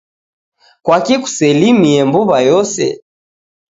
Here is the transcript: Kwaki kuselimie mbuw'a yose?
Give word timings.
Kwaki 0.83 1.15
kuselimie 1.21 2.01
mbuw'a 2.07 2.37
yose? 2.49 2.85